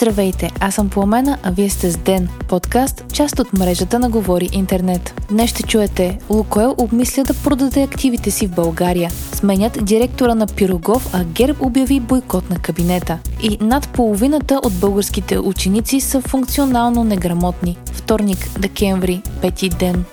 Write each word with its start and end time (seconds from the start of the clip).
Здравейте, 0.00 0.50
аз 0.60 0.74
съм 0.74 0.90
Пламена, 0.90 1.38
а 1.42 1.50
вие 1.50 1.70
сте 1.70 1.90
с 1.90 1.96
Ден, 1.96 2.28
подкаст, 2.48 3.04
част 3.12 3.38
от 3.38 3.52
мрежата 3.52 3.98
на 3.98 4.10
Говори 4.10 4.48
Интернет. 4.52 5.14
Днес 5.30 5.50
ще 5.50 5.62
чуете, 5.62 6.18
Лукойл 6.30 6.74
обмисля 6.78 7.22
да 7.22 7.34
продаде 7.34 7.82
активите 7.82 8.30
си 8.30 8.46
в 8.46 8.54
България. 8.54 9.10
Сменят 9.32 9.84
директора 9.84 10.34
на 10.34 10.46
Пирогов, 10.46 11.14
а 11.14 11.24
ГЕРБ 11.24 11.66
обяви 11.66 12.00
бойкот 12.00 12.50
на 12.50 12.58
кабинета. 12.58 13.18
И 13.42 13.58
над 13.60 13.88
половината 13.88 14.60
от 14.64 14.72
българските 14.80 15.38
ученици 15.38 16.00
са 16.00 16.20
функционално 16.20 17.04
неграмотни. 17.04 17.78
Вторник, 17.92 18.60
декември, 18.60 19.22
пети 19.42 19.68
ден. 19.68 20.04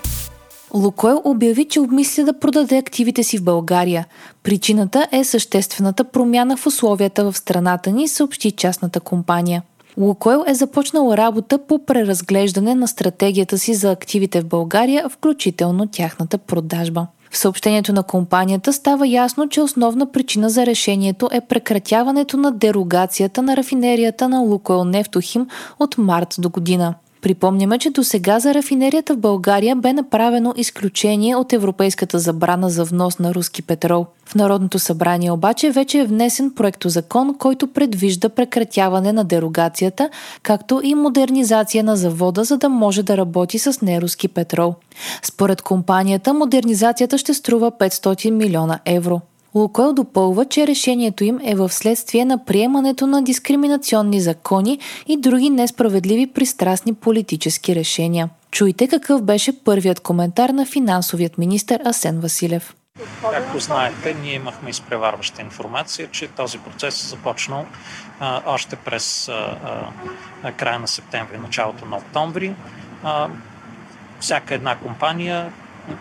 Лукойл 0.74 1.22
обяви, 1.26 1.66
че 1.66 1.80
обмисля 1.80 2.24
да 2.24 2.40
продаде 2.40 2.78
активите 2.78 3.24
си 3.24 3.38
в 3.38 3.44
България. 3.44 4.06
Причината 4.44 5.08
е 5.12 5.24
съществената 5.24 6.04
промяна 6.04 6.58
в 6.58 6.68
условията 6.68 7.32
в 7.32 7.38
страната 7.38 7.92
ни, 7.92 8.08
съобщи 8.08 8.52
частната 8.52 9.00
компания. 9.00 9.64
Лукойл 9.98 10.44
е 10.48 10.54
започнал 10.54 11.14
работа 11.14 11.58
по 11.58 11.86
преразглеждане 11.86 12.76
на 12.76 12.88
стратегията 12.88 13.58
си 13.58 13.74
за 13.74 13.92
активите 13.92 14.42
в 14.42 14.46
България, 14.46 15.10
включително 15.10 15.88
тяхната 15.88 16.38
продажба. 16.38 17.08
В 17.32 17.38
съобщението 17.38 17.94
на 17.94 18.04
компанията 18.04 18.74
става 18.74 19.08
ясно, 19.08 19.50
че 19.50 19.62
основна 19.62 20.12
причина 20.12 20.50
за 20.50 20.66
решението 20.66 21.30
е 21.32 21.42
прекратяването 21.42 22.38
на 22.38 22.52
дерогацията 22.52 23.42
на 23.42 23.58
рафинерията 23.58 24.30
на 24.30 24.40
Лукойл 24.40 24.84
Нефтохим 24.84 25.48
от 25.80 25.98
март 25.98 26.36
до 26.40 26.50
година. 26.50 26.96
Припомняме, 27.26 27.78
че 27.78 27.90
до 27.90 28.04
сега 28.04 28.40
за 28.40 28.54
рафинерията 28.54 29.14
в 29.14 29.18
България 29.18 29.76
бе 29.76 29.94
направено 29.94 30.54
изключение 30.58 31.36
от 31.36 31.54
европейската 31.54 32.20
забрана 32.20 32.70
за 32.70 32.84
внос 32.84 33.20
на 33.20 33.34
руски 33.34 33.62
петрол. 33.62 34.06
В 34.26 34.36
Народното 34.36 34.80
събрание 34.80 35.32
обаче 35.32 35.72
вече 35.72 36.00
е 36.00 36.06
внесен 36.06 36.52
проектозакон, 36.56 37.36
който 37.38 37.68
предвижда 37.68 38.30
прекратяване 38.30 39.14
на 39.14 39.24
дерогацията, 39.24 40.10
както 40.44 40.82
и 40.84 40.96
модернизация 40.96 41.84
на 41.84 41.96
завода, 41.96 42.44
за 42.44 42.58
да 42.58 42.70
може 42.70 43.04
да 43.04 43.18
работи 43.18 43.60
с 43.60 43.82
неруски 43.82 44.28
петрол. 44.28 44.76
Според 45.24 45.62
компанията, 45.62 46.34
модернизацията 46.34 47.18
ще 47.18 47.34
струва 47.34 47.72
500 47.72 48.30
милиона 48.30 48.80
евро. 48.86 49.22
Лукойл 49.56 49.94
допълва, 49.94 50.46
че 50.46 50.68
решението 50.68 51.24
им 51.24 51.40
е 51.44 51.56
в 51.56 51.70
следствие 51.70 52.26
на 52.26 52.46
приемането 52.46 53.08
на 53.08 53.24
дискриминационни 53.24 54.22
закони 54.22 54.80
и 55.08 55.18
други 55.18 55.50
несправедливи 55.50 56.28
пристрастни 56.28 56.94
политически 56.94 57.76
решения. 57.76 58.30
Чуйте 58.52 58.88
какъв 58.88 59.22
беше 59.22 59.64
първият 59.64 60.00
коментар 60.00 60.50
на 60.50 60.66
финансовият 60.66 61.38
министр 61.38 61.80
Асен 61.86 62.20
Василев. 62.20 62.76
Както 63.32 63.60
знаете, 63.60 64.16
ние 64.24 64.34
имахме 64.34 64.70
изпреварваща 64.70 65.42
информация, 65.42 66.08
че 66.12 66.28
този 66.28 66.58
процес 66.58 67.04
е 67.04 67.08
започнал 67.08 67.66
а, 68.20 68.42
още 68.46 68.76
през 68.76 69.30
а, 69.30 69.58
а, 70.44 70.52
края 70.52 70.80
на 70.80 70.88
септември, 70.88 71.38
началото 71.38 71.86
на 71.86 71.98
октомври. 71.98 72.56
А, 73.04 73.30
всяка 74.20 74.56
една 74.56 74.78
компания 74.78 75.52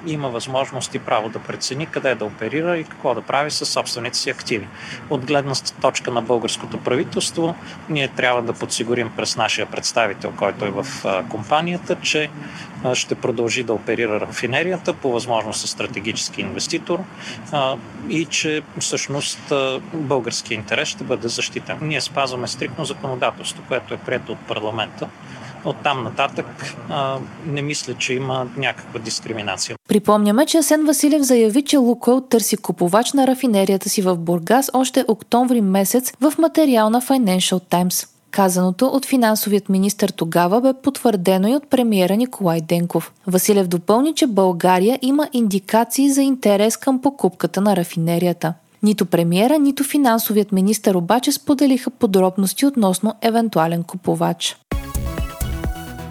има 0.07 0.29
възможност 0.29 0.95
и 0.95 0.99
право 0.99 1.29
да 1.29 1.39
прецени 1.39 1.87
къде 1.87 2.15
да 2.15 2.25
оперира 2.25 2.79
и 2.79 2.85
какво 2.85 3.15
да 3.15 3.23
прави 3.23 3.51
с 3.51 3.67
собствените 3.67 4.19
си 4.19 4.31
активи. 4.31 4.69
От 5.11 5.27
гледна 5.27 5.55
точка 5.81 6.11
на 6.11 6.23
българското 6.23 6.79
правителство, 6.79 7.55
ние 7.89 8.09
трябва 8.09 8.43
да 8.43 8.53
подсигурим 8.53 9.11
през 9.17 9.37
нашия 9.37 9.67
представител, 9.67 10.33
който 10.37 10.65
е 10.65 10.71
в 10.71 10.87
компанията, 11.29 11.97
че 12.03 12.31
ще 12.95 13.15
продължи 13.15 13.63
да 13.63 13.73
оперира 13.73 14.21
рафинерията, 14.21 14.95
по 14.95 15.13
възможност 15.13 15.61
с 15.61 15.67
стратегически 15.71 16.41
инвеститор 16.41 16.99
и 18.09 18.25
че 18.25 18.63
всъщност 18.79 19.53
българския 19.93 20.55
интерес 20.55 20.89
ще 20.89 21.05
бъде 21.05 21.29
защитен. 21.29 21.79
Ние 21.83 22.01
спазваме 22.01 22.47
стрикно 22.47 22.85
законодателство, 22.85 23.63
което 23.69 23.95
е 23.95 23.97
прието 23.97 24.33
от 24.33 24.39
парламента 24.39 25.09
от 25.65 25.77
там 25.83 26.03
нататък 26.03 26.47
а, 26.91 27.19
не 27.47 27.63
мисля, 27.63 27.95
че 27.95 28.15
има 28.15 28.47
някаква 28.57 29.01
дискриминация. 29.01 29.77
Припомняме, 29.89 30.47
че 30.47 30.59
Асен 30.59 30.87
Василев 30.87 31.23
заяви, 31.23 31.63
че 31.63 31.77
Лукойл 31.77 32.21
търси 32.21 32.57
купувач 32.57 33.13
на 33.13 33.27
рафинерията 33.27 33.89
си 33.89 34.03
в 34.03 34.17
Бургас 34.17 34.71
още 34.73 35.05
октомври 35.09 35.61
месец 35.61 36.13
в 36.21 36.33
материал 36.39 36.91
на 36.91 37.03
Financial 37.03 37.61
Times. 37.71 38.09
Казаното 38.31 38.87
от 38.87 39.07
финансовият 39.07 39.69
министр 39.69 40.13
тогава 40.13 40.61
бе 40.61 40.73
потвърдено 40.83 41.49
и 41.49 41.57
от 41.57 41.71
премиера 41.71 42.17
Николай 42.17 42.61
Денков. 42.61 43.13
Василев 43.27 43.69
допълни, 43.69 44.15
че 44.15 44.27
България 44.27 44.99
има 45.03 45.29
индикации 45.33 46.11
за 46.11 46.23
интерес 46.23 46.77
към 46.77 47.03
покупката 47.03 47.61
на 47.61 47.77
рафинерията. 47.77 48.55
Нито 48.83 49.07
премиера, 49.07 49.59
нито 49.59 49.85
финансовият 49.85 50.53
министр 50.53 50.99
обаче 50.99 51.33
споделиха 51.33 51.91
подробности 51.91 52.67
относно 52.67 53.15
евентуален 53.23 53.83
купувач. 53.83 54.57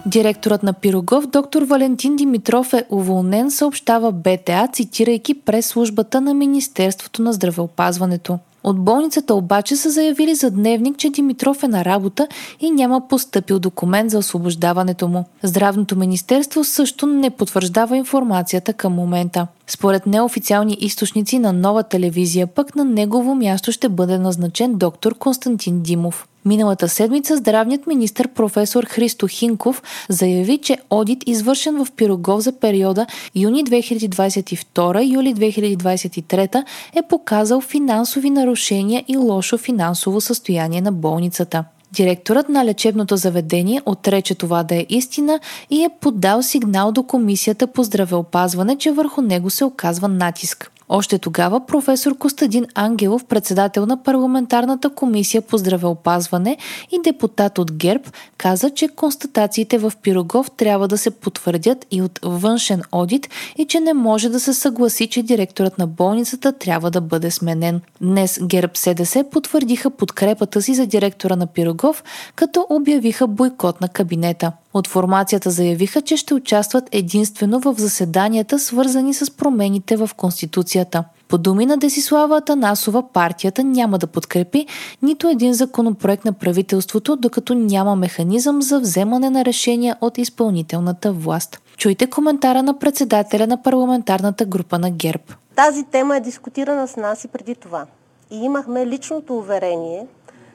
Директорът 0.06 0.62
на 0.62 0.72
Пирогов, 0.72 1.26
доктор 1.26 1.62
Валентин 1.62 2.16
Димитров 2.16 2.72
е 2.72 2.84
уволнен, 2.90 3.50
съобщава 3.50 4.12
БТА, 4.12 4.68
цитирайки 4.72 5.34
през 5.34 5.66
службата 5.66 6.20
на 6.20 6.34
Министерството 6.34 7.22
на 7.22 7.32
здравеопазването. 7.32 8.38
От 8.64 8.80
болницата 8.80 9.34
обаче 9.34 9.76
са 9.76 9.90
заявили 9.90 10.34
за 10.34 10.50
дневник, 10.50 10.96
че 10.96 11.10
Димитров 11.10 11.62
е 11.62 11.68
на 11.68 11.84
работа 11.84 12.28
и 12.60 12.70
няма 12.70 13.08
поступил 13.08 13.58
документ 13.58 14.10
за 14.10 14.18
освобождаването 14.18 15.08
му. 15.08 15.24
Здравното 15.42 15.96
министерство 15.96 16.64
също 16.64 17.06
не 17.06 17.30
потвърждава 17.30 17.96
информацията 17.96 18.72
към 18.72 18.92
момента. 18.92 19.46
Според 19.66 20.06
неофициални 20.06 20.76
източници 20.80 21.38
на 21.38 21.52
нова 21.52 21.82
телевизия, 21.82 22.46
пък 22.46 22.76
на 22.76 22.84
негово 22.84 23.34
място 23.34 23.72
ще 23.72 23.88
бъде 23.88 24.18
назначен 24.18 24.74
доктор 24.74 25.14
Константин 25.14 25.80
Димов. 25.82 26.28
Миналата 26.44 26.88
седмица 26.88 27.36
здравният 27.36 27.86
министр 27.86 28.28
професор 28.28 28.84
Христо 28.84 29.28
Хинков 29.28 29.82
заяви, 30.08 30.58
че 30.58 30.78
одит, 30.90 31.22
извършен 31.26 31.84
в 31.84 31.92
Пирогов 31.92 32.40
за 32.40 32.52
периода 32.52 33.06
юни 33.34 33.64
2022-юли 33.64 35.34
2023, 35.34 36.64
е 36.96 37.02
показал 37.08 37.60
финансови 37.60 38.30
нарушения 38.30 39.04
и 39.08 39.16
лошо 39.16 39.58
финансово 39.58 40.20
състояние 40.20 40.80
на 40.80 40.92
болницата. 40.92 41.64
Директорът 41.94 42.48
на 42.48 42.64
лечебното 42.64 43.16
заведение 43.16 43.80
отрече 43.86 44.34
това 44.34 44.62
да 44.62 44.74
е 44.74 44.86
истина 44.88 45.40
и 45.70 45.84
е 45.84 45.90
подал 46.00 46.42
сигнал 46.42 46.92
до 46.92 47.02
Комисията 47.02 47.66
по 47.66 47.82
здравеопазване, 47.82 48.78
че 48.78 48.92
върху 48.92 49.22
него 49.22 49.50
се 49.50 49.64
оказва 49.64 50.08
натиск. 50.08 50.70
Още 50.88 51.18
тогава 51.18 51.66
професор 51.66 52.18
Костадин 52.18 52.66
Ангелов, 52.74 53.24
председател 53.24 53.86
на 53.86 54.02
парламентарната 54.02 54.90
комисия 54.90 55.42
по 55.42 55.58
здравеопазване 55.58 56.56
и 56.92 56.98
депутат 57.04 57.58
от 57.58 57.72
ГЕРБ, 57.72 58.04
каза, 58.38 58.70
че 58.70 58.88
констатациите 58.88 59.78
в 59.78 59.92
Пирогов 60.02 60.50
трябва 60.50 60.88
да 60.88 60.98
се 60.98 61.10
потвърдят 61.10 61.86
и 61.90 62.02
от 62.02 62.20
външен 62.22 62.82
одит 62.92 63.28
и 63.58 63.66
че 63.66 63.80
не 63.80 63.94
може 63.94 64.28
да 64.28 64.40
се 64.40 64.54
съгласи, 64.54 65.06
че 65.06 65.22
директорът 65.22 65.78
на 65.78 65.86
болницата 65.86 66.52
трябва 66.52 66.90
да 66.90 67.00
бъде 67.00 67.30
сменен. 67.30 67.80
Днес 68.00 68.38
ГЕРБ 68.42 68.72
СДС 68.74 69.24
потвърдиха 69.30 69.90
подкрепата 69.90 70.62
си 70.62 70.74
за 70.74 70.86
директора 70.86 71.36
на 71.36 71.46
Пирогов, 71.46 72.04
като 72.34 72.66
обявиха 72.70 73.26
бойкот 73.26 73.80
на 73.80 73.88
кабинета. 73.88 74.52
От 74.74 74.88
формацията 74.88 75.50
заявиха, 75.50 76.02
че 76.02 76.16
ще 76.16 76.34
участват 76.34 76.88
единствено 76.92 77.60
в 77.60 77.74
заседанията, 77.78 78.58
свързани 78.58 79.14
с 79.14 79.36
промените 79.36 79.96
в 79.96 80.10
Конституцията. 80.16 81.04
По 81.28 81.38
думи 81.38 81.66
на 81.66 81.76
Десислава 81.76 82.36
Атанасова, 82.36 83.12
партията 83.12 83.64
няма 83.64 83.98
да 83.98 84.06
подкрепи 84.06 84.66
нито 85.02 85.28
един 85.28 85.54
законопроект 85.54 86.24
на 86.24 86.32
правителството, 86.32 87.16
докато 87.16 87.54
няма 87.54 87.96
механизъм 87.96 88.62
за 88.62 88.80
вземане 88.80 89.30
на 89.30 89.44
решения 89.44 89.96
от 90.00 90.18
изпълнителната 90.18 91.12
власт. 91.12 91.60
Чуйте 91.76 92.06
коментара 92.06 92.62
на 92.62 92.78
председателя 92.78 93.46
на 93.46 93.62
парламентарната 93.62 94.44
група 94.44 94.78
на 94.78 94.90
ГЕРБ. 94.90 95.24
Тази 95.56 95.84
тема 95.84 96.16
е 96.16 96.20
дискутирана 96.20 96.88
с 96.88 96.96
нас 96.96 97.24
и 97.24 97.28
преди 97.28 97.54
това. 97.54 97.86
И 98.30 98.36
имахме 98.36 98.86
личното 98.86 99.36
уверение 99.36 100.06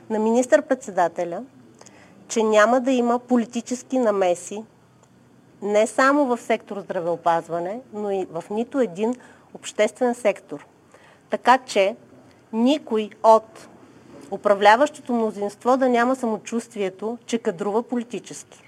на 0.10 0.20
министър-председателя, 0.20 1.40
че 2.30 2.44
няма 2.44 2.82
да 2.82 2.92
има 2.92 3.20
политически 3.20 3.98
намеси 3.98 4.64
не 5.62 5.88
само 5.88 6.26
в 6.26 6.38
сектор 6.38 6.80
здравеопазване, 6.80 7.80
но 7.94 8.12
и 8.12 8.28
в 8.32 8.44
нито 8.50 8.80
един 8.80 9.16
обществен 9.54 10.16
сектор. 10.16 10.66
Така 11.30 11.58
че 11.58 11.96
никой 12.54 13.10
от 13.24 13.68
управляващото 14.32 15.14
мнозинство 15.14 15.78
да 15.78 15.90
няма 15.90 16.16
самочувствието, 16.16 17.18
че 17.26 17.38
кадрува 17.38 17.84
политически. 17.84 18.60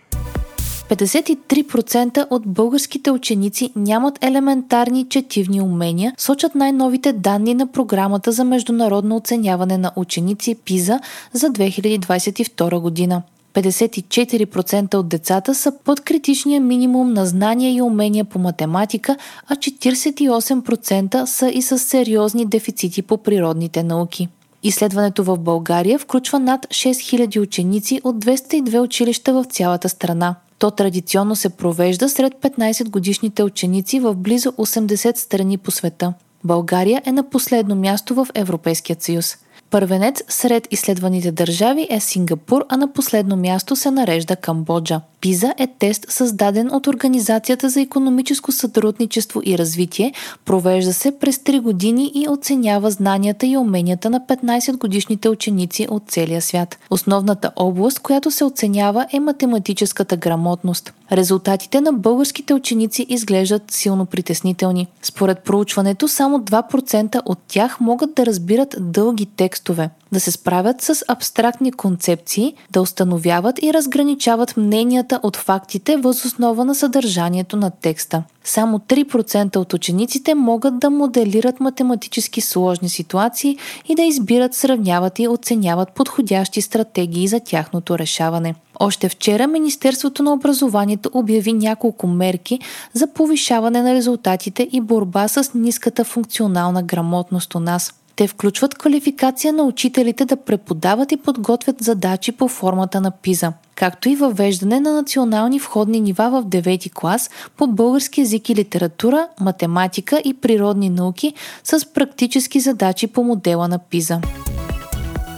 53% 0.90 2.28
от 2.30 2.48
българските 2.48 3.12
ученици 3.12 3.74
нямат 3.76 4.24
елементарни 4.24 5.10
четивни 5.10 5.62
умения, 5.62 6.14
сочат 6.18 6.56
най-новите 6.56 7.14
данни 7.14 7.54
на 7.54 7.68
програмата 7.68 8.32
за 8.32 8.44
международно 8.44 9.16
оценяване 9.16 9.78
на 9.78 9.92
ученици 9.96 10.56
ПИЗа 10.56 11.00
за 11.34 11.48
2022 11.48 12.80
година. 12.80 13.22
54% 13.54 14.96
от 14.96 15.08
децата 15.08 15.56
са 15.56 15.72
под 15.84 16.02
критичния 16.02 16.62
минимум 16.62 17.14
на 17.14 17.26
знания 17.26 17.74
и 17.74 17.82
умения 17.82 18.26
по 18.26 18.40
математика, 18.40 19.18
а 19.48 19.56
48% 19.56 21.26
са 21.26 21.50
и 21.50 21.62
с 21.62 21.80
сериозни 21.80 22.46
дефицити 22.46 23.02
по 23.02 23.18
природните 23.18 23.84
науки. 23.84 24.28
Изследването 24.64 25.24
в 25.24 25.38
България 25.38 26.00
включва 26.00 26.40
над 26.40 26.66
6000 26.66 27.40
ученици 27.40 28.02
от 28.04 28.26
202 28.26 28.80
училища 28.80 29.34
в 29.34 29.46
цялата 29.50 29.90
страна. 29.90 30.36
То 30.60 30.72
традиционно 30.72 31.36
се 31.36 31.50
провежда 31.50 32.10
сред 32.10 32.34
15 32.34 32.90
годишните 32.90 33.44
ученици 33.44 34.00
в 34.00 34.16
близо 34.16 34.52
80 34.52 35.18
страни 35.18 35.58
по 35.58 35.72
света. 35.72 36.14
България 36.44 37.02
е 37.06 37.12
на 37.12 37.30
последно 37.30 37.76
място 37.76 38.16
в 38.16 38.28
Европейския 38.34 38.98
съюз. 39.00 39.38
Първенец 39.72 40.24
сред 40.30 40.68
изследваните 40.72 41.32
държави 41.32 41.88
е 41.90 42.00
Сингапур, 42.00 42.66
а 42.70 42.78
на 42.78 42.94
последно 42.94 43.36
място 43.38 43.76
се 43.76 43.92
нарежда 43.92 44.36
Камбоджа. 44.36 45.02
ПИЗА 45.22 45.54
е 45.58 45.68
тест 45.68 46.06
създаден 46.10 46.76
от 46.76 46.88
Организацията 46.88 47.70
за 47.70 47.82
економическо 47.82 48.52
сътрудничество 48.52 49.42
и 49.46 49.58
развитие, 49.58 50.14
провежда 50.46 50.94
се 50.94 51.20
през 51.20 51.38
3 51.38 51.62
години 51.62 52.12
и 52.16 52.30
оценява 52.30 52.92
знанията 52.92 53.46
и 53.48 53.58
уменията 53.58 54.10
на 54.10 54.20
15 54.20 54.78
годишните 54.78 55.30
ученици 55.30 55.88
от 55.90 56.04
целия 56.08 56.42
свят. 56.42 56.78
Основната 56.90 57.52
област, 57.56 58.00
която 58.00 58.32
се 58.32 58.44
оценява 58.44 59.06
е 59.14 59.20
математическата 59.20 60.18
грамотност. 60.18 60.94
Резултатите 61.12 61.82
на 61.82 61.94
българските 61.94 62.54
ученици 62.54 63.06
изглеждат 63.10 63.72
силно 63.72 64.06
притеснителни. 64.06 64.88
Според 65.02 65.44
проучването, 65.44 66.08
само 66.08 66.40
2% 66.40 67.22
от 67.26 67.40
тях 67.48 67.80
могат 67.80 68.14
да 68.16 68.26
разбират 68.26 68.76
дълги 68.80 69.26
текстове 69.26 69.90
да 70.12 70.20
се 70.20 70.32
справят 70.32 70.82
с 70.82 71.04
абстрактни 71.08 71.72
концепции, 71.72 72.54
да 72.72 72.82
установяват 72.82 73.64
и 73.64 73.74
разграничават 73.74 74.58
мненията 74.58 75.20
от 75.24 75.38
фактите 75.38 75.98
въз 75.98 76.26
основа 76.26 76.66
на 76.66 76.76
съдържанието 76.76 77.58
на 77.58 77.72
текста. 77.72 78.24
Само 78.44 78.80
3% 78.80 79.58
от 79.58 79.74
учениците 79.74 80.36
могат 80.36 80.80
да 80.80 80.90
моделират 80.90 81.60
математически 81.60 82.42
сложни 82.42 82.90
ситуации 82.90 83.58
и 83.88 83.96
да 83.96 84.02
избират, 84.02 84.54
сравняват 84.54 85.20
и 85.20 85.28
оценяват 85.28 85.92
подходящи 85.92 86.62
стратегии 86.62 87.28
за 87.28 87.40
тяхното 87.40 88.00
решаване. 88.00 88.56
Още 88.84 89.10
вчера 89.10 89.48
Министерството 89.48 90.24
на 90.24 90.34
образованието 90.34 91.10
обяви 91.14 91.54
няколко 91.54 92.08
мерки 92.08 92.60
за 92.94 93.08
повишаване 93.08 93.82
на 93.82 93.94
резултатите 93.94 94.70
и 94.72 94.82
борба 94.82 95.28
с 95.28 95.52
ниската 95.54 96.04
функционална 96.04 96.84
грамотност 96.84 97.56
у 97.56 97.60
нас– 97.60 97.94
те 98.16 98.28
включват 98.28 98.76
квалификация 98.76 99.54
на 99.54 99.64
учителите 99.64 100.26
да 100.26 100.36
преподават 100.36 101.12
и 101.12 101.18
подготвят 101.18 101.76
задачи 101.84 102.32
по 102.32 102.48
формата 102.48 103.02
на 103.02 103.12
ПИЗа, 103.12 103.54
както 103.76 104.10
и 104.10 104.16
въвеждане 104.16 104.80
на 104.80 104.94
национални 104.94 105.60
входни 105.60 106.02
нива 106.02 106.30
в 106.30 106.46
9 106.46 106.94
клас 106.94 107.30
по 107.58 107.68
български 107.68 108.22
язик 108.22 108.50
и 108.50 108.56
литература, 108.56 109.28
математика 109.40 110.22
и 110.26 110.34
природни 110.34 110.90
науки 110.90 111.34
с 111.64 111.94
практически 111.94 112.60
задачи 112.60 113.08
по 113.08 113.24
модела 113.24 113.68
на 113.68 113.80
ПИЗа. 113.80 114.22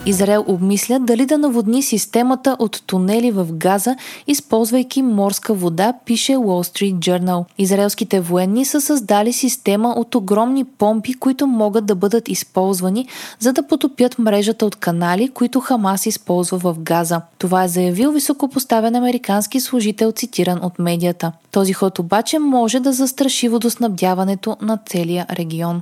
Израел 0.05 0.45
обмисля 0.47 0.99
дали 0.99 1.25
да 1.25 1.37
наводни 1.37 1.83
системата 1.83 2.55
от 2.59 2.83
тунели 2.87 3.31
в 3.31 3.47
Газа, 3.51 3.95
използвайки 4.27 5.01
морска 5.01 5.53
вода, 5.53 5.93
пише 6.05 6.31
Wall 6.31 6.73
Street 6.73 6.95
Journal. 6.95 7.45
Израелските 7.57 8.19
военни 8.19 8.65
са 8.65 8.81
създали 8.81 9.33
система 9.33 9.89
от 9.89 10.15
огромни 10.15 10.63
помпи, 10.63 11.13
които 11.13 11.47
могат 11.47 11.85
да 11.85 11.95
бъдат 11.95 12.27
използвани, 12.27 13.07
за 13.39 13.53
да 13.53 13.67
потопят 13.67 14.19
мрежата 14.19 14.65
от 14.65 14.75
канали, 14.75 15.29
които 15.29 15.59
Хамас 15.59 16.05
използва 16.05 16.57
в 16.57 16.75
Газа. 16.79 17.21
Това 17.37 17.63
е 17.63 17.67
заявил 17.67 18.11
високопоставен 18.11 18.95
американски 18.95 19.59
служител, 19.59 20.11
цитиран 20.11 20.59
от 20.63 20.79
медията. 20.79 21.31
Този 21.51 21.73
ход 21.73 21.99
обаче 21.99 22.39
може 22.39 22.79
да 22.79 22.93
застраши 22.93 23.47
водоснабдяването 23.47 24.57
на 24.61 24.79
целия 24.85 25.25
регион. 25.29 25.79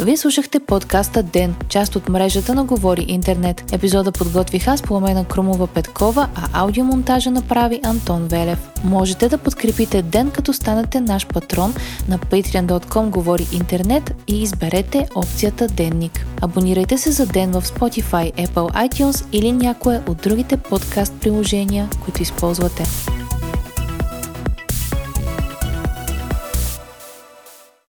Вие 0.00 0.16
слушахте 0.16 0.60
подкаста 0.60 1.22
Ден, 1.22 1.54
част 1.68 1.96
от 1.96 2.08
мрежата 2.08 2.54
на 2.54 2.64
Говори 2.64 3.04
Интернет. 3.08 3.72
Епизода 3.72 4.12
подготвих 4.12 4.68
аз 4.68 4.82
Пламена 4.82 5.24
Крумова 5.24 5.66
Петкова, 5.66 6.28
а 6.34 6.62
аудиомонтажа 6.62 7.30
направи 7.30 7.80
Антон 7.84 8.28
Велев. 8.28 8.68
Можете 8.84 9.28
да 9.28 9.38
подкрепите 9.38 10.02
Ден, 10.02 10.30
като 10.30 10.52
станете 10.52 11.00
наш 11.00 11.26
патрон 11.26 11.74
на 12.08 12.18
patreon.com 12.18 13.08
Говори 13.10 13.46
Интернет 13.52 14.14
и 14.28 14.42
изберете 14.42 15.08
опцията 15.14 15.66
Денник. 15.66 16.26
Абонирайте 16.42 16.98
се 16.98 17.10
за 17.10 17.26
Ден 17.26 17.50
в 17.50 17.62
Spotify, 17.62 18.46
Apple 18.48 18.88
iTunes 18.88 19.26
или 19.32 19.52
някое 19.52 20.00
от 20.08 20.16
другите 20.16 20.56
подкаст 20.56 21.14
приложения, 21.20 21.88
които 22.04 22.22
използвате. 22.22 22.84